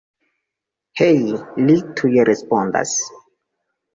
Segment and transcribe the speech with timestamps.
[1.01, 1.09] Hej,
[1.67, 2.97] li tuj respondas.